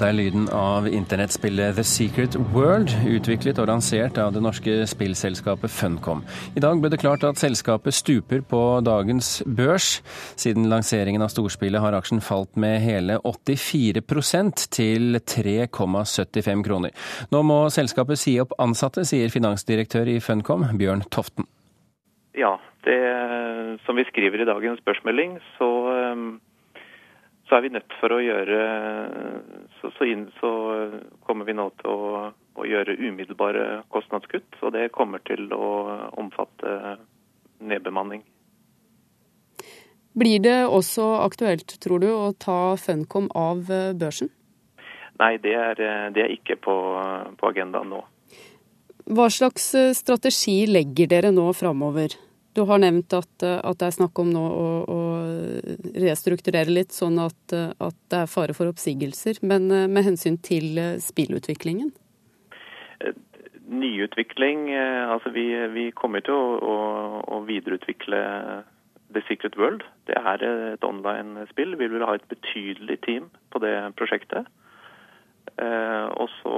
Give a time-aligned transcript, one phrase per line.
[0.00, 5.68] Dette er lyden av internettspillet The Secret World, utviklet og lansert av det norske spillselskapet
[5.68, 6.22] Funcom.
[6.56, 9.90] I dag ble det klart at selskapet stuper på dagens børs.
[10.40, 16.96] Siden lanseringen av storspillet har aksjen falt med hele 84% til 3,75 kroner.
[17.28, 21.44] Nå må selskapet si opp ansatte, sier finansdirektør i Funcom, Bjørn Toften.
[22.40, 22.56] Ja,
[22.88, 23.02] det
[23.84, 25.74] som vi skriver i dagens børsmelding, så
[27.50, 28.58] så er vi nødt for å gjøre
[29.80, 30.50] så, så, inn, så
[31.26, 34.58] kommer vi nå til å, å, gjøre umiddelbare kostnadskutt.
[34.62, 35.70] Og det kommer til å
[36.20, 36.98] omfatte
[37.60, 38.24] nedbemanning.
[40.20, 44.32] Blir det også aktuelt, tror du, å ta Funcom av børsen?
[45.20, 45.84] Nei, det er,
[46.14, 46.74] det er ikke på,
[47.38, 48.00] på agendaen nå.
[49.10, 52.16] Hva slags strategi legger dere nå framover?
[52.52, 55.00] Du har nevnt at, eh, at, det er snakk om nå å, å
[56.04, 59.40] restrukturere litt, sånn at, eh, at, det er fare for oppsigelser.
[59.46, 61.92] Men eh, med hensyn til spillutviklingen?
[63.70, 66.76] Nyutvikling Altså vi, vi kommer til å, å,
[67.22, 68.18] å, videreutvikle
[69.14, 69.84] The Secret World.
[70.10, 71.76] Det er et online-spill.
[71.78, 74.50] Vi vil ha et betydelig team på det prosjektet.
[75.60, 76.56] Og så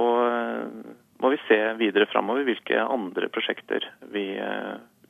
[1.21, 4.25] må vi se videre framover hvilke andre prosjekter vi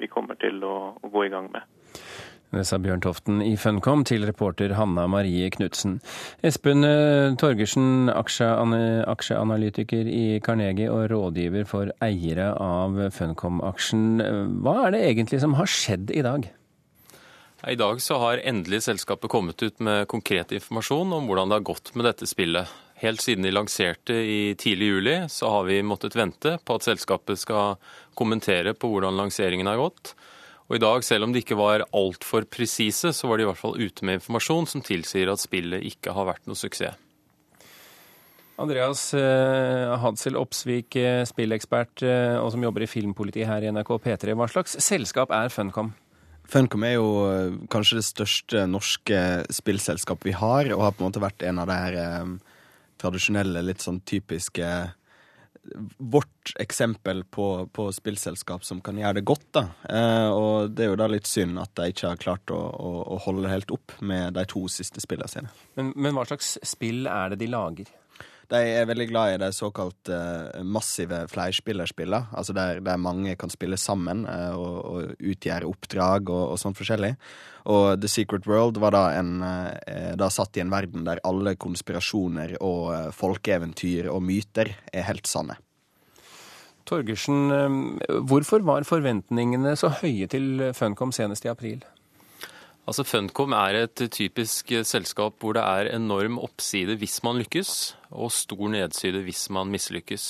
[0.03, 1.63] vi kommer til å, å gå i gang med.
[2.54, 5.96] Det sa Bjørn Toften i Funcom til reporter Hanna Marie Knutsen.
[6.46, 14.22] Espen eh, Torgersen, aksjeanalytiker i Carnegie og rådgiver for eiere av Funcom-aksjen.
[14.62, 16.46] Hva er det egentlig som har skjedd i dag?
[17.64, 21.70] I dag så har endelig selskapet kommet ut med konkret informasjon om hvordan det har
[21.72, 22.70] gått med dette spillet.
[23.02, 27.42] Helt siden de lanserte i tidlig juli, så har vi måttet vente på at selskapet
[27.42, 27.80] skal
[28.14, 30.14] kommentere på hvordan lanseringen har gått.
[30.73, 33.59] Og i dag, selv om de ikke var altfor presise, så var de i hvert
[33.59, 36.97] fall ute med informasjon som tilsier at spillet ikke har vært noe suksess.
[38.57, 43.91] Andreas eh, Hadsel Opsvik, eh, spillekspert eh, og som jobber i Filmpolitiet her i NRK
[44.01, 44.33] P3.
[44.33, 45.91] Hva slags selskap er Funcom?
[46.50, 47.07] Funcom er jo
[47.73, 49.22] kanskje det største norske
[49.53, 52.00] spillselskapet vi har, og har på en måte vært en av de her
[53.01, 54.73] tradisjonelle, litt sånn typiske
[55.97, 59.63] Vårt eksempel på, på spillselskap som kan gjøre det godt, da.
[59.88, 62.94] Eh, og det er jo da litt synd at de ikke har klart å, å,
[63.16, 65.53] å holde helt opp med de to siste spillene sine.
[65.79, 67.91] Men, men hva slags spill er det de lager?
[68.52, 72.28] De er veldig glad i de såkalt uh, massive flerspillerspillene.
[72.36, 76.76] Altså der, der, mange kan spille sammen uh, og, og, utgjøre oppdrag og, og sånn
[76.78, 77.14] forskjellig.
[77.72, 81.56] Og The Secret World var da, en, uh, da satt i en verden der alle
[81.56, 85.58] konspirasjoner og folkeeventyr og myter er helt sanne.
[86.84, 87.46] Torgersen,
[88.28, 91.80] hvorfor var forventningene så høye til Funcom senest i april?
[92.83, 97.71] Altså Funcom er et typisk selskap hvor det er enorm oppside hvis man lykkes,
[98.11, 100.25] og stor nedside hvis man mislykkes.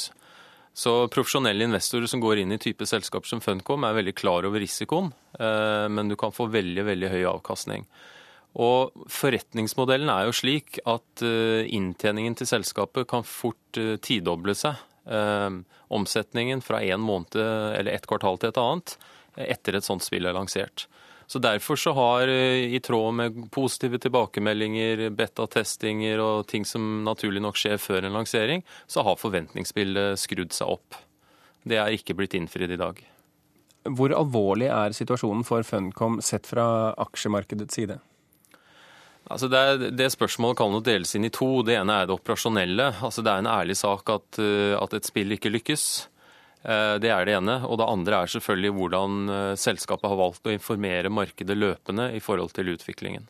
[0.73, 4.61] Så profesjonelle investorer som går inn i type selskaper som Funcom, er veldig klar over
[4.61, 7.85] risikoen, eh, men du kan få veldig, veldig høy avkastning.
[8.61, 14.81] Og Forretningsmodellen er jo slik at eh, inntjeningen til selskapet kan fort eh, tidoble seg.
[15.91, 18.93] Omsetningen fra en måned eller et kvartal til et annet
[19.51, 20.85] etter et sånt spill er lansert.
[21.27, 27.41] Så Derfor så har, eh, i tråd med positive tilbakemeldinger, beta-testinger og ting som naturlig
[27.41, 30.95] nok skjer før en lansering, så har forventningsbildet skrudd seg opp.
[31.63, 32.99] Det er ikke blitt innfridd i dag.
[33.83, 37.99] Hvor alvorlig er situasjonen for Funcom sett fra aksjemarkedets side?
[39.31, 41.63] Altså det, det, spørsmålet kan nok deles inn i to.
[41.63, 42.89] Det ene er det operasjonelle.
[43.03, 45.85] Altså det er en ærlig sak at, eh, at et spill ikke lykkes.
[46.63, 47.59] Eh, det er det ene.
[47.67, 52.23] Og det andre er selvfølgelig hvordan eh, selskapet har valgt å informere markedet løpende i
[52.23, 53.27] forhold til utviklingen.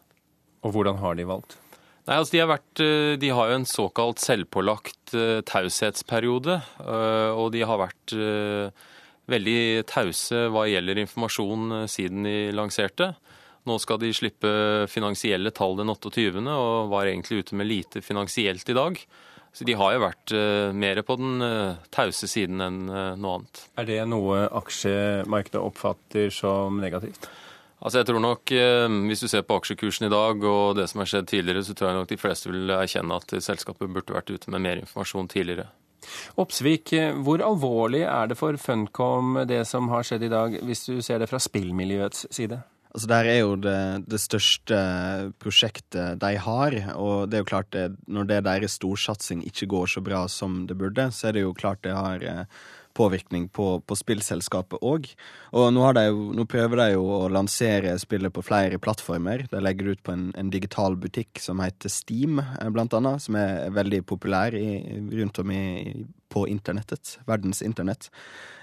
[0.63, 1.57] Og hvordan har de valgt?
[2.03, 5.13] Nei, altså de, har vært, eh, de har jo en såkalt selvpålagt
[5.49, 6.55] taushetsperiode.
[7.37, 8.13] Og de har vært
[9.29, 13.11] veldig tause hva gjelder informasjon siden de lanserte.
[13.69, 14.49] Nå skal de slippe
[14.89, 18.97] finansielle tall den 28., og var egentlig ute med lite finansielt i dag.
[19.53, 23.37] Så de har jo vært uh, mer på den uh, tause siden enn uh, noe
[23.37, 23.61] annet.
[23.77, 27.29] Er det noe aksjemarkedet oppfatter som negativt?
[27.83, 28.51] Altså jeg tror nok,
[29.09, 31.89] Hvis du ser på aksjekursen i dag og det som har skjedd tidligere, så tror
[31.89, 35.65] jeg nok de fleste vil erkjenne at selskapet burde vært ute med mer informasjon tidligere.
[36.39, 36.93] Oppsvik,
[37.27, 41.19] hvor alvorlig er det for Funcom det som har skjedd i dag, hvis du ser
[41.19, 42.61] det fra spillmiljøets side?
[42.93, 44.77] Altså, Det er jo det, det, største
[45.41, 46.75] prosjektet de har.
[46.93, 50.67] Og det er jo klart det, når det deres storsatsing ikke går så bra som
[50.69, 52.45] det burde, så er det jo klart det har eh,
[52.93, 55.09] påvirkning på, på spillselskapet òg.
[55.57, 56.05] Og nå, de,
[56.37, 59.47] nå, prøver de jo å lansere spillet på flere plattformer.
[59.51, 63.23] De legger det ut på en, en, digital butikk som heter Steam, eh, blant annet,
[63.25, 65.63] som er veldig populær i, rundt om i,
[66.33, 67.17] på internettet.
[67.29, 68.09] Verdens internett.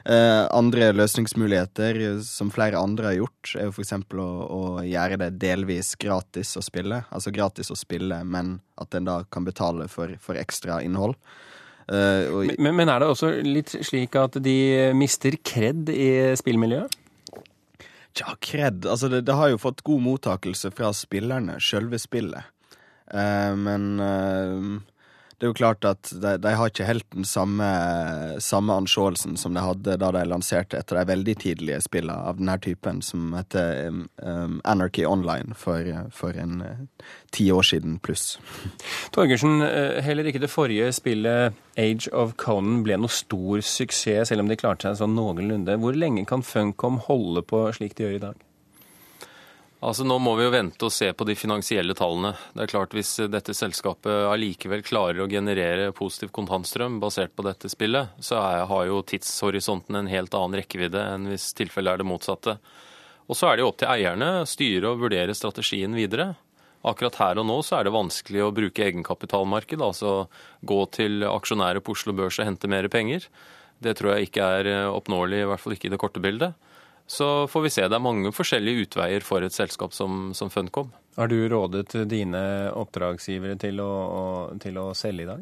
[0.04, 3.94] Eh, andre løsningsmuligheter, som flere andre har gjort, er jo f.eks.
[3.98, 7.02] Å, å gjøre det delvis gratis å spille.
[7.10, 11.18] Altså gratis å spille, men at en da kan betale for, for ekstra innhold.
[11.90, 14.56] Uh, men, men, er det også litt slik at de
[14.94, 16.96] mister kred i spillmiljøet?
[18.16, 22.46] Tja, kred Altså, det, det, har jo fått god mottakelse fra spillerne, sjølve spillet.
[23.10, 24.80] Uh, men uh,
[25.40, 27.64] det er jo klart at de, de har ikke helt den samme,
[28.44, 32.37] samme anseelsen som de hadde da de lanserte et av de veldig tidlige spillene av
[32.37, 38.34] denne typen, som heter um, Anarchy Online for, for en uh, ti år siden pluss.
[39.16, 44.44] Torgersen, eh, heller ikke det forrige spillet Age of Conan ble noe stor suksess, selv
[44.44, 45.81] om de klarte seg sånn noenlunde.
[45.81, 48.46] Hvor lenge kan Funcom holde på slik de gjør i dag?
[49.80, 52.34] Altså Nå må vi jo vente og se på de finansielle tallene.
[52.52, 57.70] Det er klart Hvis dette selskapet allikevel klarer å generere positiv kontantstrøm basert på dette
[57.72, 62.08] spillet, så er, har jo tidshorisonten en helt annen rekkevidde enn hvis tilfellet er det
[62.12, 62.58] motsatte.
[63.30, 66.34] Og så er det jo opp til eierne styre og vurdere strategien videre.
[66.84, 70.26] Akkurat her og nå så er det vanskelig å bruke egenkapitalmarked, altså
[70.60, 73.24] gå til aksjonærer på Oslo Børs og hente mer penger.
[73.80, 76.52] Det tror jeg ikke er oppnåelig, i hvert fall ikke i det korte bildet
[77.10, 77.86] så får vi se.
[77.90, 80.92] Det er mange forskjellige utveier for et selskap som, som Funcom.
[81.18, 82.42] Har du rådet dine
[82.78, 83.92] oppdragsgivere til å,
[84.62, 85.40] til å selge i dag?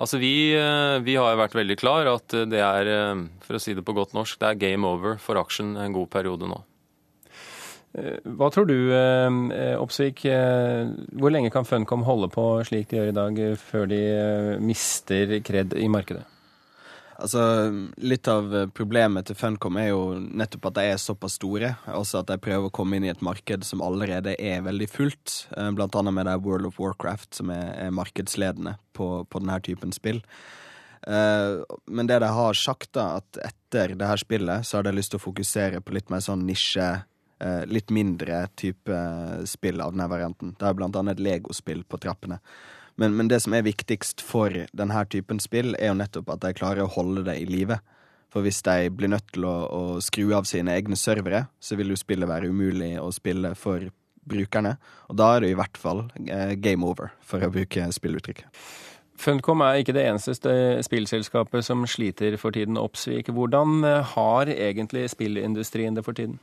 [0.00, 3.72] Altså vi, eh, vi, har vært veldig klar at det er, eh, for å si
[3.76, 6.60] det på godt norsk, det er game over for aksjen en god periode nå.
[7.96, 8.76] Eh, hva tror du,
[9.80, 10.26] Oppsvik,
[11.16, 14.02] hvor lenge kan Funcom holde på slik de gjør i dag, før de
[14.60, 16.28] mister kred i markedet?
[17.20, 17.42] Altså,
[18.00, 21.74] Litt av problemet til Funcom er jo nettopp at de er såpass store.
[21.92, 25.36] Også at de prøver å komme inn i et marked som allerede er veldig fullt.
[25.56, 30.22] Eh, blant annet med World of Warcraft, som er, markedsledende på, på, denne typen spill.
[31.00, 34.92] Uh, men det de har sagt, da, at etter det her spillet, så har de
[34.92, 36.88] lyst til å fokusere på litt mer sånn nisje
[37.40, 38.98] uh, Litt mindre type
[39.48, 40.52] spill av denne varianten.
[40.60, 42.36] Det er blant annet et legospill på trappene.
[43.00, 46.52] Men, men, det som er viktigst for denne typen spill, er jo nettopp at de
[46.56, 47.80] klarer å holde det i live.
[48.30, 51.94] For hvis de blir nødt til å, å skru av sine egne servere, så vil
[51.94, 53.88] jo spillet være umulig å spille for
[54.28, 54.76] brukerne.
[55.08, 58.60] Og da er det i hvert fall eh, game over, for å bruke spilluttrykket.
[59.20, 60.52] Funcom er ikke det eneste
[60.84, 62.78] spillselskapet som sliter for tiden.
[62.80, 63.32] Oppsvik.
[63.36, 66.38] Hvordan eh, har egentlig spillindustrien det for tiden?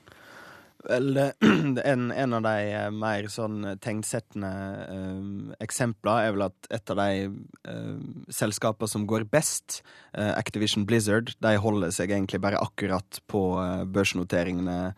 [0.88, 1.18] Vel,
[1.84, 4.51] en, en, av de eh, mer sånn tegnsettende
[4.88, 7.28] uh, eksempler er vel at et av de
[7.68, 7.98] uh,
[8.31, 9.81] selskapene som går best,
[10.18, 14.94] uh, Activision Blizzard, de holder seg egentlig bare akkurat på uh, børsnoteringene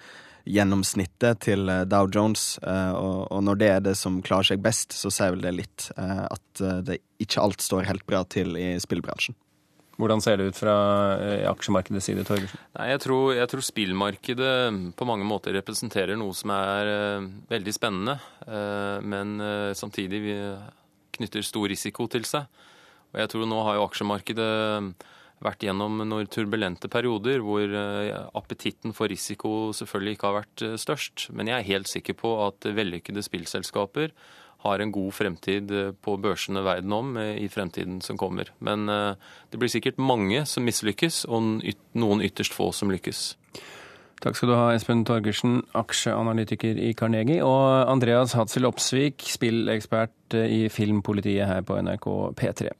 [0.49, 5.11] gjennomsnittet til Dow Jones, og, og, når det er det som klarer seg best, så
[5.13, 9.37] sier vel det litt at det ikke alt står helt bra til i spillbransjen.
[9.99, 10.73] Hvordan ser det ut fra
[11.19, 12.61] eh, aksjemarkedets side, Torgersen?
[12.77, 14.53] Nei, jeg tror, jeg tror, spillmarkedet
[14.95, 18.15] på mange måter representerer noe som er uh, veldig spennende,
[18.47, 19.35] uh, men
[19.75, 20.21] samtidig
[21.17, 22.47] knytter stor risiko til seg.
[23.11, 24.49] Og jeg tror nå har jo aksjemarkedet
[25.43, 27.71] vært gjennom noen turbulente perioder hvor
[28.37, 31.29] appetitten for risiko selvfølgelig ikke har vært størst.
[31.35, 34.13] Men jeg er helt sikker på at vellykkede spillselskaper
[34.65, 38.51] har en god fremtid eh, på børsene verden om eh, i fremtiden som kommer.
[38.59, 39.15] Men eh,
[39.51, 41.61] det blir sikkert mange som mislykkes, og
[41.93, 43.21] noen ytterst få som lykkes.
[44.19, 50.65] Takk skal du ha, Espen Torgersen, aksjeanalytiker i Carnegie, og Andreas Hatzel Opsvik, spillekspert i
[50.67, 52.73] Filmpolitiet her på NRK P3.